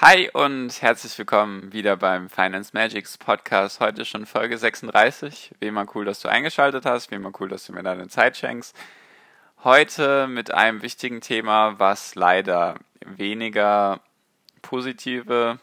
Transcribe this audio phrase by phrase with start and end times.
[0.00, 3.80] Hi und herzlich willkommen wieder beim Finance Magics Podcast.
[3.80, 5.56] Heute schon Folge 36.
[5.58, 7.10] Wie immer cool, dass du eingeschaltet hast.
[7.10, 8.76] Wie immer cool, dass du mir deine Zeit schenkst.
[9.64, 13.98] Heute mit einem wichtigen Thema, was leider weniger
[14.62, 15.58] positive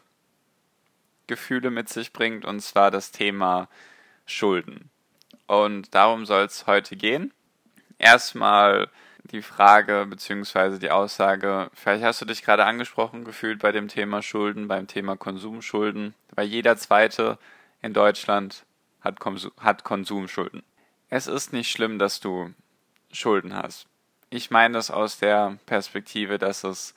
[1.28, 3.70] Gefühle mit sich bringt, und zwar das Thema
[4.26, 4.90] Schulden.
[5.48, 7.34] Und darum soll es heute gehen.
[8.00, 8.90] Erstmal
[9.32, 10.78] die Frage bzw.
[10.78, 15.16] die Aussage, vielleicht hast du dich gerade angesprochen gefühlt bei dem Thema Schulden, beim Thema
[15.18, 17.38] Konsumschulden, weil jeder zweite
[17.82, 18.66] in Deutschland
[19.02, 20.64] hat, Konsum, hat Konsumschulden.
[21.10, 22.54] Es ist nicht schlimm, dass du
[23.12, 23.88] Schulden hast.
[24.30, 26.94] Ich meine das aus der Perspektive, dass es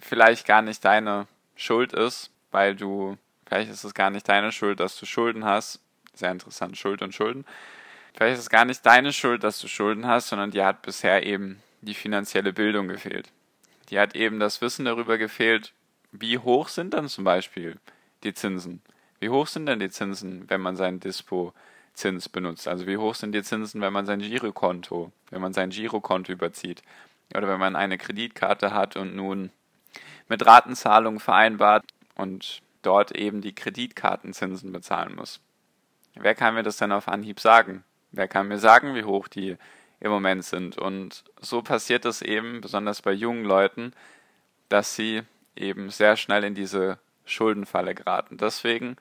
[0.00, 1.26] vielleicht gar nicht deine
[1.56, 5.80] Schuld ist, weil du, vielleicht ist es gar nicht deine Schuld, dass du Schulden hast.
[6.12, 7.44] Sehr interessant, Schuld und Schulden.
[8.14, 11.26] Vielleicht ist es gar nicht deine Schuld, dass du Schulden hast, sondern dir hat bisher
[11.26, 13.30] eben die finanzielle Bildung gefehlt.
[13.90, 15.72] Die hat eben das Wissen darüber gefehlt,
[16.12, 17.76] wie hoch sind dann zum Beispiel
[18.22, 18.82] die Zinsen?
[19.18, 22.68] Wie hoch sind denn die Zinsen, wenn man seinen Dispo-Zins benutzt?
[22.68, 26.82] Also wie hoch sind die Zinsen, wenn man sein Girokonto, wenn man sein Girokonto überzieht?
[27.34, 29.50] Oder wenn man eine Kreditkarte hat und nun
[30.28, 35.40] mit Ratenzahlungen vereinbart und dort eben die Kreditkartenzinsen bezahlen muss.
[36.14, 37.82] Wer kann mir das denn auf Anhieb sagen?
[38.16, 39.56] Wer kann mir sagen, wie hoch die
[40.00, 40.78] im Moment sind?
[40.78, 43.92] Und so passiert es eben, besonders bei jungen Leuten,
[44.68, 45.22] dass sie
[45.56, 48.36] eben sehr schnell in diese Schuldenfalle geraten.
[48.36, 48.96] Deswegen,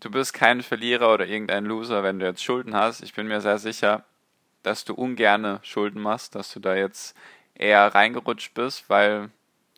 [0.00, 3.02] du bist kein Verlierer oder irgendein Loser, wenn du jetzt Schulden hast.
[3.02, 4.04] Ich bin mir sehr sicher,
[4.62, 7.16] dass du ungerne Schulden machst, dass du da jetzt
[7.54, 9.30] eher reingerutscht bist, weil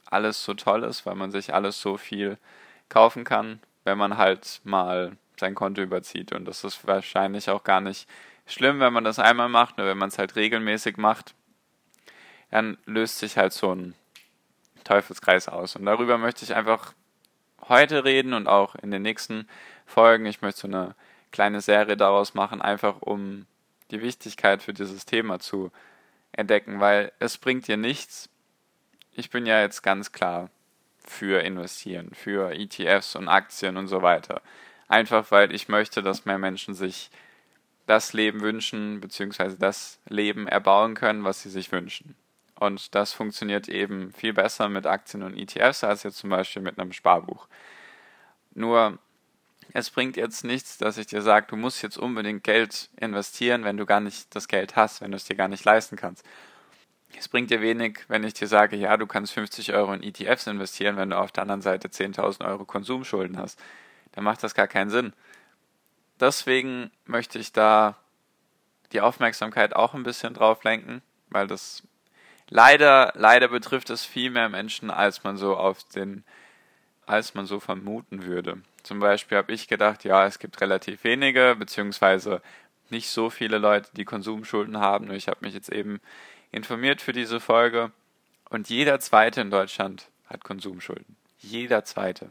[0.06, 2.38] alles so toll ist, weil man sich alles so viel
[2.88, 6.32] kaufen kann, wenn man halt mal sein Konto überzieht.
[6.32, 8.08] Und das ist wahrscheinlich auch gar nicht
[8.52, 11.34] schlimm, wenn man das einmal macht, nur wenn man es halt regelmäßig macht,
[12.50, 13.94] dann löst sich halt so ein
[14.84, 15.76] Teufelskreis aus.
[15.76, 16.94] Und darüber möchte ich einfach
[17.68, 19.48] heute reden und auch in den nächsten
[19.86, 20.26] Folgen.
[20.26, 20.94] Ich möchte so eine
[21.30, 23.46] kleine Serie daraus machen, einfach um
[23.90, 25.70] die Wichtigkeit für dieses Thema zu
[26.32, 28.28] entdecken, weil es bringt dir nichts.
[29.12, 30.50] Ich bin ja jetzt ganz klar
[31.04, 34.42] für investieren, für ETFs und Aktien und so weiter.
[34.88, 37.10] Einfach weil ich möchte, dass mehr Menschen sich
[37.90, 42.14] das Leben wünschen, beziehungsweise das Leben erbauen können, was sie sich wünschen.
[42.54, 46.78] Und das funktioniert eben viel besser mit Aktien und ETFs als jetzt zum Beispiel mit
[46.78, 47.48] einem Sparbuch.
[48.54, 48.96] Nur,
[49.72, 53.76] es bringt jetzt nichts, dass ich dir sage, du musst jetzt unbedingt Geld investieren, wenn
[53.76, 56.24] du gar nicht das Geld hast, wenn du es dir gar nicht leisten kannst.
[57.18, 60.46] Es bringt dir wenig, wenn ich dir sage, ja, du kannst 50 Euro in ETFs
[60.46, 63.60] investieren, wenn du auf der anderen Seite 10.000 Euro Konsumschulden hast.
[64.12, 65.12] Dann macht das gar keinen Sinn
[66.20, 67.96] deswegen möchte ich da
[68.92, 71.82] die Aufmerksamkeit auch ein bisschen drauf lenken, weil das
[72.48, 76.24] leider, leider betrifft es viel mehr Menschen, als man so auf den,
[77.06, 78.58] als man so vermuten würde.
[78.82, 82.42] Zum Beispiel habe ich gedacht, ja, es gibt relativ wenige, beziehungsweise
[82.88, 85.10] nicht so viele Leute, die Konsumschulden haben.
[85.12, 86.00] Ich habe mich jetzt eben
[86.50, 87.92] informiert für diese Folge
[88.48, 91.16] und jeder zweite in Deutschland hat Konsumschulden.
[91.38, 92.28] Jeder zweite.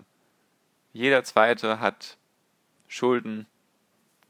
[0.91, 2.17] Jeder zweite hat
[2.87, 3.47] Schulden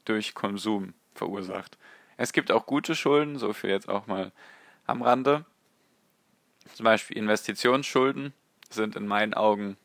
[0.09, 1.77] durch Konsum verursacht.
[2.17, 4.31] Es gibt auch gute Schulden, so viel jetzt auch mal
[4.87, 5.45] am Rande.
[6.73, 8.33] Zum Beispiel Investitionsschulden
[8.69, 9.77] sind in meinen Augen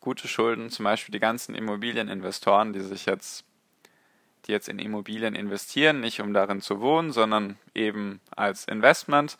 [0.00, 0.68] gute Schulden.
[0.70, 3.44] Zum Beispiel die ganzen Immobilieninvestoren, die sich jetzt,
[4.46, 9.38] die jetzt in Immobilien investieren, nicht um darin zu wohnen, sondern eben als Investment.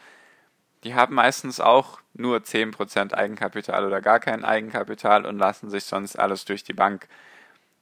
[0.84, 6.16] Die haben meistens auch nur 10% Eigenkapital oder gar kein Eigenkapital und lassen sich sonst
[6.16, 7.08] alles durch die Bank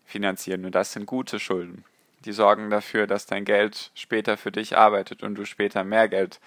[0.05, 0.65] finanzieren.
[0.65, 1.85] Und das sind gute Schulden
[2.25, 6.41] die sorgen dafür, dass dein Geld später für dich arbeitet und du später mehr Geld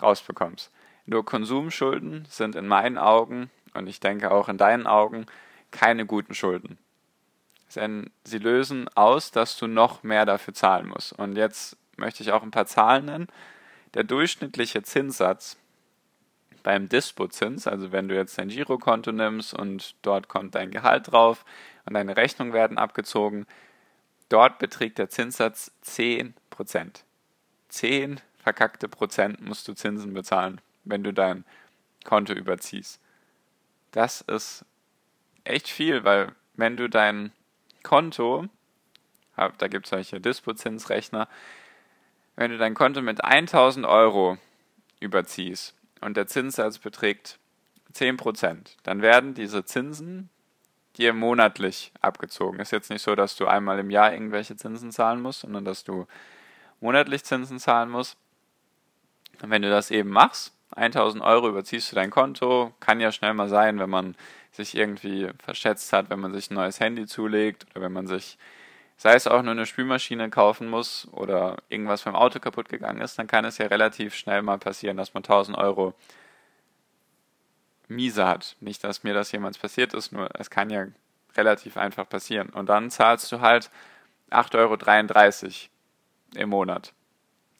[0.00, 0.70] rausbekommst.
[1.06, 5.26] Nur Konsumschulden sind in meinen Augen und ich denke auch in deinen Augen
[5.70, 6.78] keine guten Schulden.
[7.74, 11.12] Denn sie lösen aus, dass du noch mehr dafür zahlen musst.
[11.12, 13.28] Und jetzt möchte ich auch ein paar Zahlen nennen.
[13.94, 15.56] Der durchschnittliche Zinssatz
[16.62, 21.44] beim Dispo-Zins, also wenn du jetzt dein Girokonto nimmst und dort kommt dein Gehalt drauf
[21.86, 23.46] und deine Rechnungen werden abgezogen,
[24.32, 27.04] Dort beträgt der Zinssatz 10 Prozent.
[27.68, 31.44] 10 verkackte Prozent musst du Zinsen bezahlen, wenn du dein
[32.04, 32.98] Konto überziehst.
[33.90, 34.64] Das ist
[35.44, 37.32] echt viel, weil wenn du dein
[37.82, 38.48] Konto,
[39.36, 41.28] da gibt es solche Dispozinsrechner,
[42.34, 44.38] wenn du dein Konto mit 1000 Euro
[44.98, 47.38] überziehst und der Zinssatz beträgt
[47.92, 50.30] 10%, dann werden diese Zinsen
[50.98, 52.60] dir monatlich abgezogen.
[52.60, 55.84] Ist jetzt nicht so, dass du einmal im Jahr irgendwelche Zinsen zahlen musst, sondern dass
[55.84, 56.06] du
[56.80, 58.16] monatlich Zinsen zahlen musst.
[59.40, 63.34] Und wenn du das eben machst, 1000 Euro überziehst du dein Konto, kann ja schnell
[63.34, 64.16] mal sein, wenn man
[64.52, 68.38] sich irgendwie verschätzt hat, wenn man sich ein neues Handy zulegt oder wenn man sich,
[68.96, 73.18] sei es auch nur eine Spülmaschine kaufen muss oder irgendwas beim Auto kaputt gegangen ist,
[73.18, 75.94] dann kann es ja relativ schnell mal passieren, dass man 1000 Euro
[77.94, 78.56] miese hat.
[78.60, 80.86] Nicht, dass mir das jemals passiert ist, nur es kann ja
[81.36, 82.50] relativ einfach passieren.
[82.50, 83.70] Und dann zahlst du halt
[84.30, 86.92] 8,33 Euro im Monat.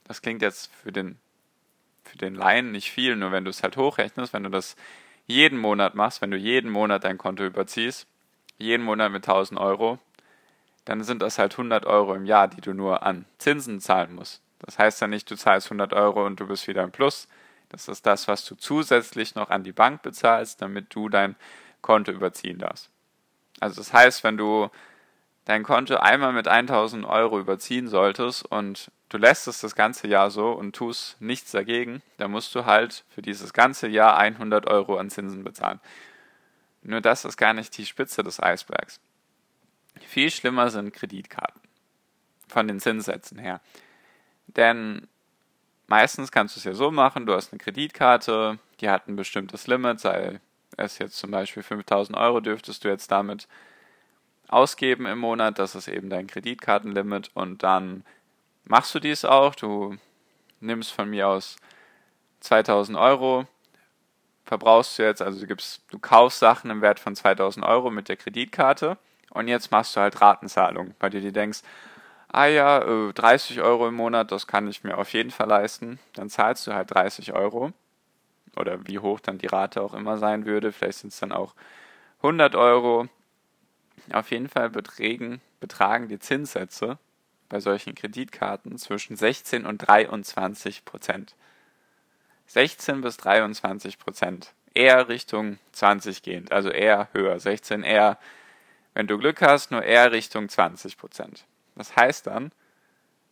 [0.05, 1.19] Das klingt jetzt für den,
[2.05, 4.77] für den Laien nicht viel, nur wenn du es halt hochrechnest, wenn du das
[5.27, 8.07] jeden Monat machst, wenn du jeden Monat dein Konto überziehst,
[8.59, 9.99] jeden Monat mit 1000 Euro,
[10.85, 14.43] dann sind das halt 100 Euro im Jahr, die du nur an Zinsen zahlen musst.
[14.59, 17.29] Das heißt ja nicht, du zahlst 100 Euro und du bist wieder im Plus,
[17.73, 21.37] das ist das, was du zusätzlich noch an die Bank bezahlst, damit du dein
[21.81, 22.91] Konto überziehen darfst.
[23.61, 24.71] Also das heißt, wenn du
[25.47, 30.31] dein Konto einmal mit 1000 Euro überziehen solltest und du lässt es das ganze Jahr
[30.31, 34.99] so und tust nichts dagegen, dann musst du halt für dieses ganze Jahr 100 Euro
[34.99, 35.81] an Zinsen bezahlen.
[36.83, 39.01] Nur das ist gar nicht die Spitze des Eisbergs.
[40.01, 41.61] Viel schlimmer sind Kreditkarten.
[42.49, 43.61] Von den Zinssätzen her.
[44.47, 45.09] Denn
[45.93, 49.67] meistens kannst du es ja so machen, du hast eine Kreditkarte, die hat ein bestimmtes
[49.67, 50.41] Limit, sei
[50.79, 53.47] es jetzt zum Beispiel 5000 Euro dürftest du jetzt damit
[54.49, 58.07] ausgeben im Monat, das ist eben dein Kreditkartenlimit und dann
[58.65, 59.99] machst du dies auch, du
[60.61, 61.57] nimmst von mir aus
[62.41, 63.47] 2000 Euro,
[64.47, 68.09] verbrauchst du jetzt, also du gibst, du kaufst Sachen im Wert von 2000 Euro mit
[68.09, 68.97] der Kreditkarte
[69.29, 71.61] und jetzt machst du halt Ratenzahlung, weil du dir denkst,
[72.33, 76.01] ah ja, 30 äh, Euro im Monat, das kann ich mir auf jeden Fall leisten,
[76.15, 77.73] dann zahlst du halt 30 Euro.
[78.57, 81.55] Oder wie hoch dann die Rate auch immer sein würde, vielleicht sind es dann auch
[82.19, 83.09] 100 Euro.
[84.13, 86.99] Auf jeden Fall beträgen, betragen die Zinssätze
[87.49, 91.35] bei solchen Kreditkarten zwischen 16 und 23 Prozent.
[92.47, 94.53] 16 bis 23 Prozent.
[94.75, 97.39] Eher Richtung 20 gehend, also eher höher.
[97.39, 98.19] 16 eher,
[98.95, 101.47] wenn du Glück hast, nur eher Richtung 20 Prozent.
[101.77, 102.53] Das heißt dann,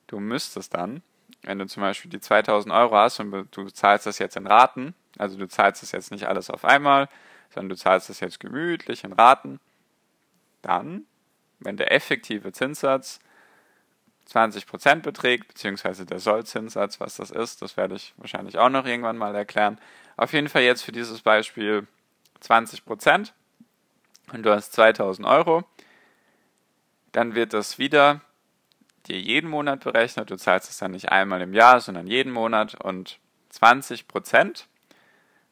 [0.07, 1.03] du müsstest dann,
[1.43, 4.95] wenn du zum Beispiel die 2000 Euro hast und du zahlst das jetzt in Raten,
[5.19, 7.09] also du zahlst das jetzt nicht alles auf einmal,
[7.51, 9.61] sondern du zahlst das jetzt gemütlich in Raten,
[10.63, 11.07] dann,
[11.59, 13.21] wenn der effektive Zinssatz
[14.29, 19.19] 20% beträgt, beziehungsweise der Sollzinssatz, was das ist, das werde ich wahrscheinlich auch noch irgendwann
[19.19, 19.79] mal erklären.
[20.17, 21.87] Auf jeden Fall jetzt für dieses Beispiel
[22.43, 23.33] 20%
[24.33, 25.65] und du hast 2000 Euro,
[27.13, 28.21] dann wird das wieder
[29.07, 30.31] dir jeden Monat berechnet.
[30.31, 32.75] Du zahlst es dann nicht einmal im Jahr, sondern jeden Monat.
[32.75, 33.19] Und
[33.51, 34.69] 20 Prozent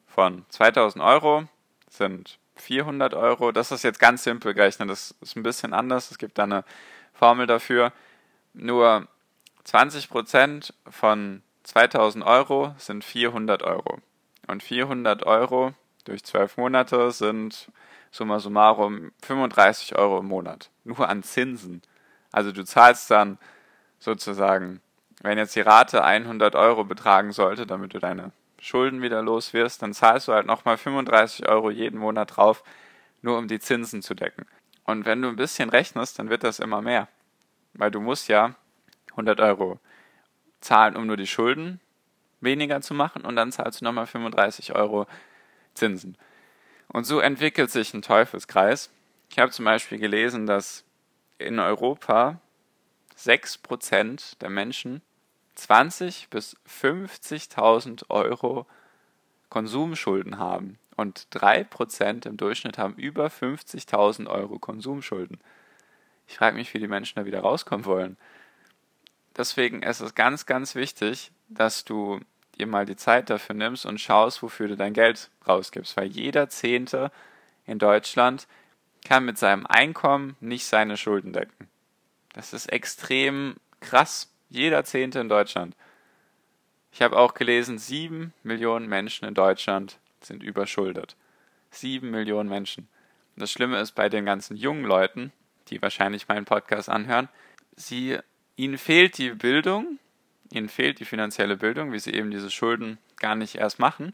[0.07, 1.45] von 2000 Euro
[1.89, 3.53] sind 400 Euro.
[3.53, 4.91] Das ist jetzt ganz simpel gerechnet.
[4.91, 6.11] Das ist ein bisschen anders.
[6.11, 6.65] Es gibt da eine
[7.13, 7.93] Formel dafür.
[8.53, 9.09] Nur
[9.65, 13.99] 20 Prozent von 2000 Euro sind 400 Euro.
[14.47, 15.75] Und 400 Euro
[16.05, 17.71] durch 12 Monate sind
[18.11, 20.71] summa summarum 35 Euro im Monat.
[20.85, 21.83] Nur an Zinsen.
[22.33, 23.39] Also du zahlst dann
[23.99, 24.81] sozusagen,
[25.23, 29.83] wenn jetzt die Rate 100 Euro betragen sollte, damit du deine Schulden wieder los wirst,
[29.83, 32.63] dann zahlst du halt nochmal 35 Euro jeden Monat drauf,
[33.23, 34.47] nur um die Zinsen zu decken.
[34.85, 37.09] Und wenn du ein bisschen rechnest, dann wird das immer mehr.
[37.75, 38.55] Weil du musst ja
[39.11, 39.79] 100 Euro
[40.61, 41.81] zahlen, um nur die Schulden
[42.41, 45.07] weniger zu machen und dann zahlst du nochmal 35 Euro
[45.75, 46.17] Zinsen.
[46.89, 48.91] Und so entwickelt sich ein Teufelskreis.
[49.31, 50.85] Ich habe zum Beispiel gelesen, dass
[51.39, 52.41] in Europa
[53.17, 55.03] 6% der Menschen
[55.55, 58.67] 20 bis 50.000 Euro
[59.49, 65.39] Konsumschulden haben und 3% im Durchschnitt haben über 50.000 Euro Konsumschulden.
[66.27, 68.17] Ich frage mich, wie die Menschen da wieder rauskommen wollen.
[69.37, 72.21] Deswegen ist es ganz, ganz wichtig, dass du
[72.59, 76.49] dir mal die Zeit dafür nimmst und schaust, wofür du dein Geld rausgibst, weil jeder
[76.49, 77.11] Zehnte
[77.65, 78.47] in Deutschland
[79.09, 81.67] kann mit seinem Einkommen nicht seine Schulden decken.
[82.35, 84.31] Das ist extrem krass.
[84.51, 85.75] Jeder Zehnte in Deutschland.
[86.93, 91.17] Ich habe auch gelesen, sieben Millionen Menschen in Deutschland sind überschuldet.
[91.71, 92.87] Sieben Millionen Menschen.
[93.35, 95.33] Und das Schlimme ist bei den ganzen jungen Leuten,
[95.69, 97.31] die wahrscheinlich meinen Podcast anhören,
[97.77, 98.19] sie,
[98.57, 99.99] ihnen fehlt die Bildung,
[100.53, 104.13] ihnen fehlt die finanzielle Bildung, wie sie eben diese Schulden gar nicht erst machen.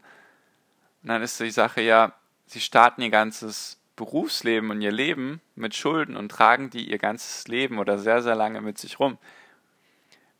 [1.03, 2.13] Und dann ist die Sache ja,
[2.45, 7.47] sie starten ihr ganzes Berufsleben und ihr Leben mit Schulden und tragen die ihr ganzes
[7.47, 9.17] Leben oder sehr, sehr lange mit sich rum.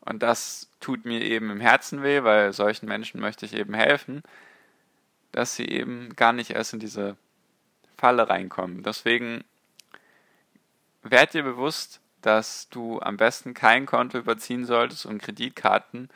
[0.00, 4.22] Und das tut mir eben im Herzen weh, weil solchen Menschen möchte ich eben helfen,
[5.32, 7.16] dass sie eben gar nicht erst in diese
[7.96, 8.82] Falle reinkommen.
[8.82, 9.42] Deswegen
[11.02, 16.08] werd dir bewusst, dass du am besten kein Konto überziehen solltest und Kreditkarten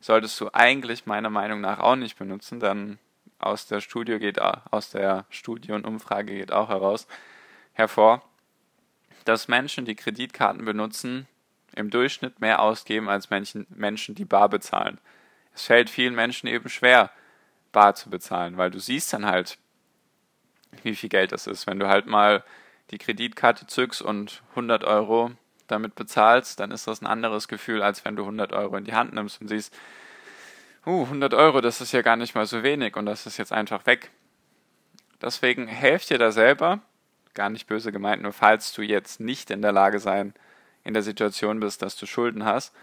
[0.00, 2.98] solltest du eigentlich meiner Meinung nach auch nicht benutzen, dann
[3.42, 7.06] aus der Studie geht aus der Studie und Umfrage geht auch heraus
[7.72, 8.22] hervor,
[9.24, 11.26] dass Menschen, die Kreditkarten benutzen,
[11.74, 14.98] im Durchschnitt mehr ausgeben als Menschen, Menschen, die bar bezahlen.
[15.54, 17.10] Es fällt vielen Menschen eben schwer,
[17.72, 19.58] bar zu bezahlen, weil du siehst dann halt,
[20.82, 21.66] wie viel Geld das ist.
[21.66, 22.44] Wenn du halt mal
[22.90, 25.32] die Kreditkarte zückst und 100 Euro
[25.66, 28.94] damit bezahlst, dann ist das ein anderes Gefühl, als wenn du 100 Euro in die
[28.94, 29.74] Hand nimmst und siehst,
[30.86, 33.52] uh, 100 Euro, das ist ja gar nicht mal so wenig und das ist jetzt
[33.52, 34.10] einfach weg.
[35.20, 36.80] Deswegen helft dir da selber,
[37.34, 40.34] gar nicht böse gemeint, nur falls du jetzt nicht in der Lage sein,
[40.84, 42.74] in der Situation bist, dass du Schulden hast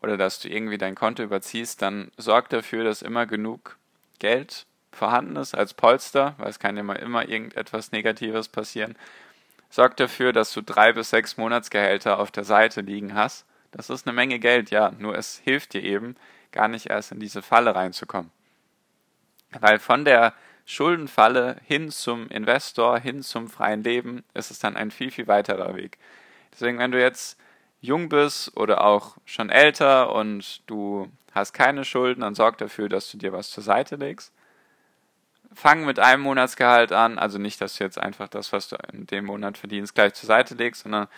[0.00, 3.76] oder dass du irgendwie dein Konto überziehst, dann sorg dafür, dass immer genug
[4.18, 8.96] Geld vorhanden ist als Polster, weil es kann immer immer irgendetwas Negatives passieren.
[9.70, 13.44] Sorg dafür, dass du drei bis sechs Monatsgehälter auf der Seite liegen hast.
[13.72, 16.14] Das ist eine Menge Geld, ja, nur es hilft dir eben,
[16.54, 18.30] gar nicht erst in diese Falle reinzukommen.
[19.60, 20.32] Weil von der
[20.64, 25.74] Schuldenfalle hin zum Investor, hin zum freien Leben, ist es dann ein viel, viel weiterer
[25.76, 25.98] Weg.
[26.52, 27.38] Deswegen, wenn du jetzt
[27.80, 33.10] jung bist oder auch schon älter und du hast keine Schulden, dann sorg dafür, dass
[33.10, 34.32] du dir was zur Seite legst.
[35.52, 39.06] Fang mit einem Monatsgehalt an, also nicht, dass du jetzt einfach das, was du in
[39.06, 41.08] dem Monat verdienst, gleich zur Seite legst, sondern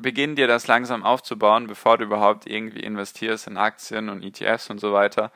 [0.00, 4.80] beginn dir das langsam aufzubauen, bevor du überhaupt irgendwie investierst in Aktien und ETFs und
[4.80, 5.32] so weiter.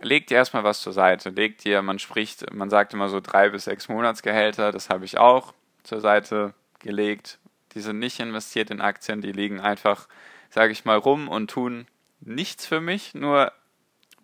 [0.00, 1.30] Leg dir erstmal was zur Seite.
[1.30, 5.18] Leg dir, man spricht, man sagt immer so drei bis sechs Monatsgehälter, das habe ich
[5.18, 7.38] auch zur Seite gelegt.
[7.74, 10.08] Die sind nicht investiert in Aktien, die liegen einfach,
[10.50, 11.86] sage ich mal, rum und tun
[12.20, 13.52] nichts für mich, nur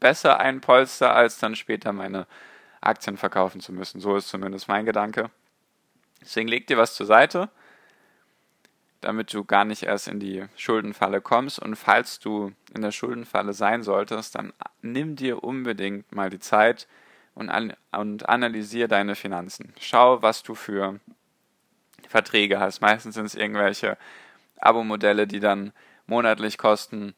[0.00, 2.26] besser ein Polster, als dann später meine
[2.80, 4.00] Aktien verkaufen zu müssen.
[4.00, 5.30] So ist zumindest mein Gedanke.
[6.20, 7.48] Deswegen leg dir was zur Seite
[9.00, 11.58] damit du gar nicht erst in die Schuldenfalle kommst.
[11.58, 14.52] Und falls du in der Schuldenfalle sein solltest, dann
[14.82, 16.88] nimm dir unbedingt mal die Zeit
[17.34, 19.72] und, an, und analysiere deine Finanzen.
[19.78, 20.98] Schau, was du für
[22.08, 22.80] Verträge hast.
[22.80, 23.96] Meistens sind es irgendwelche
[24.60, 25.72] Abo-Modelle, die dann
[26.06, 27.14] monatlich kosten,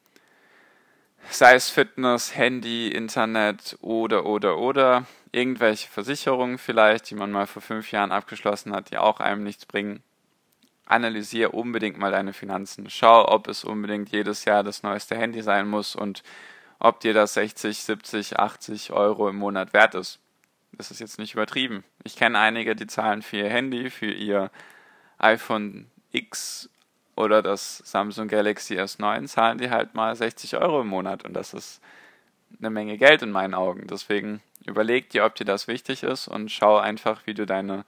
[1.31, 5.07] sei es Fitness, Handy, Internet oder, oder, oder.
[5.33, 9.65] Irgendwelche Versicherungen vielleicht, die man mal vor fünf Jahren abgeschlossen hat, die auch einem nichts
[9.65, 10.03] bringen
[10.91, 12.91] analysiere unbedingt mal deine Finanzen.
[12.91, 16.23] Schau, ob es unbedingt jedes Jahr das neueste Handy sein muss und
[16.79, 20.19] ob dir das 60, 70, 80 Euro im Monat wert ist.
[20.73, 21.85] Das ist jetzt nicht übertrieben.
[22.05, 24.51] Ich kenne einige, die zahlen für ihr Handy, für ihr
[25.19, 26.71] iPhone X
[27.17, 31.55] oder das Samsung Galaxy S9, zahlen die halt mal 60 Euro im Monat und das
[31.55, 31.81] ist
[32.59, 33.87] eine Menge Geld in meinen Augen.
[33.87, 37.85] Deswegen überleg dir, ob dir das wichtig ist und schau einfach, wie du deine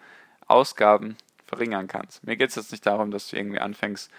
[0.47, 1.17] Ausgaben
[1.53, 2.25] verringern kannst.
[2.25, 4.11] Mir geht es jetzt nicht darum, dass du irgendwie anfängst,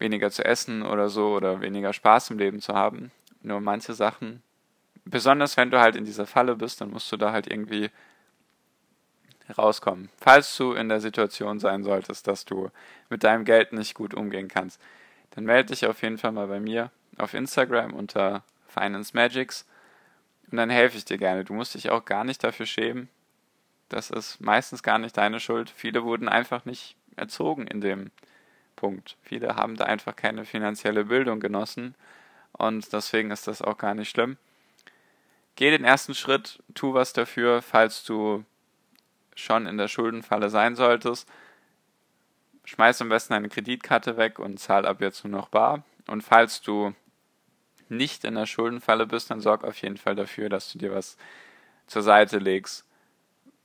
[0.00, 3.12] weniger zu essen oder so oder weniger Spaß im Leben zu haben.
[3.42, 4.42] Nur manche Sachen,
[5.04, 7.90] besonders wenn du halt in dieser Falle bist, dann musst du da halt irgendwie
[9.56, 10.08] rauskommen.
[10.16, 12.70] Falls du in der Situation sein solltest, dass du
[13.08, 14.80] mit deinem Geld nicht gut umgehen kannst,
[15.30, 19.64] dann melde dich auf jeden Fall mal bei mir auf Instagram unter Finance Magics
[20.50, 21.44] und dann helfe ich dir gerne.
[21.44, 23.08] Du musst dich auch gar nicht dafür schämen,
[23.88, 25.70] das ist meistens gar nicht deine Schuld.
[25.70, 28.10] Viele wurden einfach nicht erzogen in dem
[28.76, 29.16] Punkt.
[29.22, 31.94] Viele haben da einfach keine finanzielle Bildung genossen
[32.52, 34.36] und deswegen ist das auch gar nicht schlimm.
[35.56, 38.44] Geh den ersten Schritt, tu was dafür, falls du
[39.34, 41.28] schon in der Schuldenfalle sein solltest.
[42.64, 45.82] Schmeiß am besten deine Kreditkarte weg und zahl ab jetzt nur noch bar.
[46.06, 46.94] Und falls du
[47.88, 51.16] nicht in der Schuldenfalle bist, dann sorg auf jeden Fall dafür, dass du dir was
[51.86, 52.87] zur Seite legst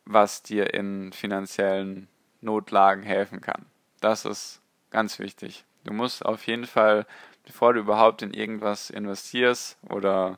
[0.05, 2.07] was dir in finanziellen
[2.41, 3.65] Notlagen helfen kann.
[4.01, 5.65] Das ist ganz wichtig.
[5.83, 7.05] Du musst auf jeden Fall,
[7.45, 10.37] bevor du überhaupt in irgendwas investierst oder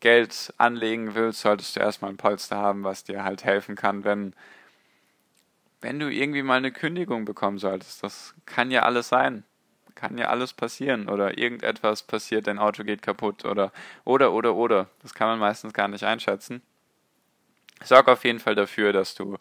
[0.00, 4.34] Geld anlegen willst, solltest du erstmal ein Polster haben, was dir halt helfen kann, wenn,
[5.80, 8.02] wenn du irgendwie mal eine Kündigung bekommen solltest.
[8.02, 9.44] Das kann ja alles sein.
[9.94, 11.08] Kann ja alles passieren.
[11.08, 13.72] Oder irgendetwas passiert, dein Auto geht kaputt oder,
[14.04, 14.88] oder, oder, oder.
[15.02, 16.62] Das kann man meistens gar nicht einschätzen.
[17.84, 19.38] Sorg auf jeden Fall dafür, dass du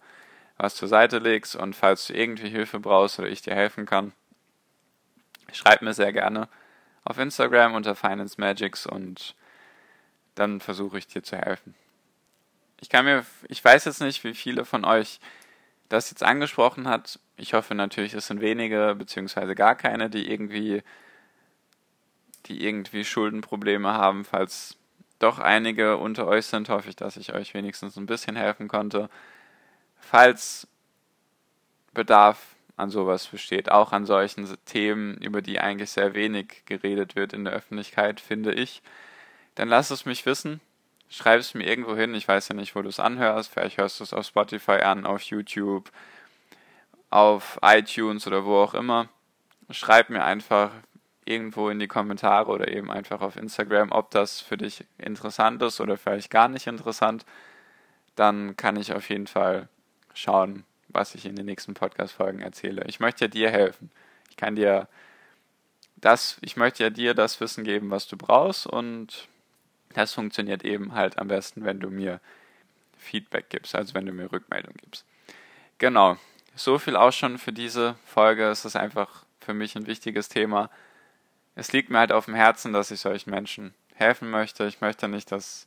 [0.58, 4.12] was zur Seite legst und falls du irgendwie Hilfe brauchst oder ich dir helfen kann,
[5.52, 6.50] schreib mir sehr gerne
[7.04, 9.36] auf Instagram unter Finance Magics und
[10.36, 11.76] dann versuche ich dir zu helfen.
[12.80, 15.20] Ich kann mir, ich weiß jetzt nicht, wie viele von euch
[15.90, 17.20] das jetzt angesprochen hat.
[17.38, 20.84] Ich hoffe natürlich, es sind wenige beziehungsweise gar keine, die irgendwie,
[22.46, 24.26] die irgendwie Schuldenprobleme haben.
[24.26, 24.77] Falls
[25.20, 29.10] doch einige unter euch sind, hoffe ich, dass ich euch wenigstens ein bisschen helfen konnte.
[30.00, 30.68] Falls
[31.94, 37.34] Bedarf an sowas besteht, auch an solchen Themen, über die eigentlich sehr wenig geredet wird
[37.34, 38.84] in der Öffentlichkeit, finde ich,
[39.56, 40.62] dann lass es mich wissen.
[41.10, 42.14] Schreib es mir irgendwo hin.
[42.14, 43.52] Ich weiß ja nicht, wo du es anhörst.
[43.52, 45.90] Vielleicht hörst du es auf Spotify an, auf YouTube,
[47.10, 49.10] auf iTunes oder wo auch immer.
[49.72, 50.72] Schreib mir einfach
[51.28, 55.80] irgendwo in die Kommentare oder eben einfach auf Instagram, ob das für dich interessant ist
[55.82, 57.26] oder vielleicht gar nicht interessant.
[58.16, 59.68] Dann kann ich auf jeden Fall
[60.14, 62.84] schauen, was ich in den nächsten Podcast-Folgen erzähle.
[62.88, 63.92] Ich möchte ja dir helfen.
[64.30, 64.88] Ich kann dir
[65.98, 69.28] das, ich möchte ja dir das Wissen geben, was du brauchst und
[69.94, 72.20] das funktioniert eben halt am besten, wenn du mir
[72.98, 75.06] Feedback gibst, also wenn du mir Rückmeldung gibst.
[75.78, 76.18] Genau,
[76.56, 78.48] so viel auch schon für diese Folge.
[78.48, 80.70] Es ist einfach für mich ein wichtiges Thema.
[81.58, 84.68] Es liegt mir halt auf dem Herzen, dass ich solchen Menschen helfen möchte.
[84.68, 85.66] Ich möchte nicht, dass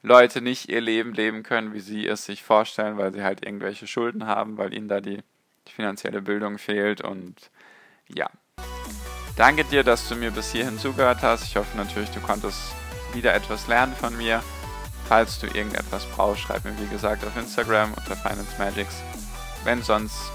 [0.00, 3.88] Leute nicht ihr Leben leben können, wie sie es sich vorstellen, weil sie halt irgendwelche
[3.88, 5.22] Schulden haben, weil ihnen da die,
[5.66, 7.02] finanzielle Bildung fehlt.
[7.02, 7.50] Und
[8.08, 8.30] ja,
[9.36, 11.44] danke dir, dass du mir bis hierhin zugehört hast.
[11.44, 12.72] Ich hoffe natürlich, du konntest
[13.12, 14.42] wieder etwas lernen von mir.
[15.08, 19.02] Falls du irgendetwas brauchst, schreib mir wie gesagt auf Instagram unter Finance Magics.
[19.64, 20.32] Wenn sonst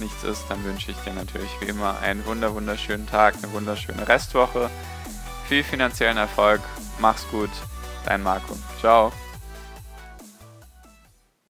[0.00, 4.06] nichts ist, dann wünsche ich dir natürlich wie immer einen wunder wunderschönen Tag, eine wunderschöne
[4.06, 4.70] Restwoche,
[5.48, 6.60] viel finanziellen Erfolg,
[6.98, 7.50] mach's gut,
[8.04, 8.56] dein Marco.
[8.80, 9.12] Ciao.